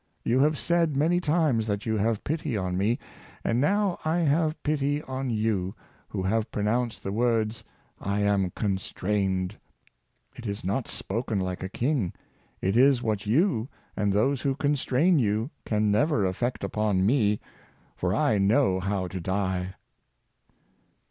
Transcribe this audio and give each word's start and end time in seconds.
You 0.23 0.39
have 0.39 0.57
said 0.57 0.97
many 0.97 1.19
times 1.21 1.67
that 1.67 1.85
you 1.85 1.95
have 1.95 2.23
pity 2.23 2.57
on 2.57 2.75
me; 2.75 2.97
and 3.43 3.61
now 3.61 3.99
I 4.03 4.17
have 4.21 4.63
pity 4.63 5.03
on 5.03 5.29
you, 5.29 5.75
who 6.09 6.23
have 6.23 6.49
pronounced 6.51 7.03
the 7.03 7.11
words 7.11 7.63
/ 7.93 8.03
am 8.27 8.49
constrained! 8.55 9.57
It 10.35 10.47
is 10.47 10.63
not 10.63 10.87
spoken 10.87 11.39
like 11.39 11.61
a 11.61 11.69
king; 11.69 12.13
it 12.61 12.75
is 12.75 13.03
what 13.03 13.27
you, 13.27 13.69
and 13.95 14.11
those 14.11 14.41
who 14.41 14.55
constrain 14.55 15.19
you, 15.19 15.51
can 15.65 15.91
never 15.91 16.25
effect 16.25 16.63
upon 16.63 17.05
me, 17.05 17.39
for 17.95 18.15
I 18.15 18.39
know 18.39 18.79
how 18.79 19.07
to 19.07 19.19
die." 19.21 19.75